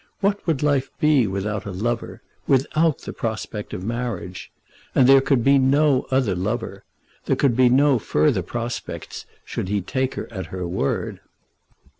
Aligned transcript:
What 0.19 0.47
would 0.47 0.63
life 0.63 0.89
be 0.99 1.27
without 1.27 1.67
a 1.67 1.71
lover, 1.71 2.23
without 2.47 3.01
the 3.01 3.13
prospect 3.13 3.71
of 3.71 3.83
marriage? 3.83 4.51
And 4.95 5.05
there 5.07 5.21
could 5.21 5.43
be 5.43 5.59
no 5.59 6.07
other 6.09 6.33
lover. 6.33 6.83
There 7.25 7.35
could 7.35 7.55
be 7.55 7.69
no 7.69 7.99
further 7.99 8.41
prospect 8.41 9.27
should 9.45 9.69
he 9.69 9.79
take 9.79 10.15
her 10.15 10.27
at 10.33 10.47
her 10.47 10.67
word. 10.67 11.19